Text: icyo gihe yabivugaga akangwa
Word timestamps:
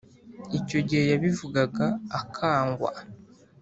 icyo 0.59 0.79
gihe 0.87 1.03
yabivugaga 1.11 1.85
akangwa 2.19 2.89